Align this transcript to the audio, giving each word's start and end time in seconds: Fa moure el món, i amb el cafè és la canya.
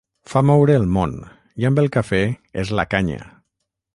Fa 0.29 0.41
moure 0.49 0.77
el 0.79 0.87
món, 0.95 1.13
i 1.63 1.69
amb 1.69 1.83
el 1.83 1.91
cafè 1.97 2.23
és 2.65 2.75
la 2.81 2.89
canya. 2.95 3.29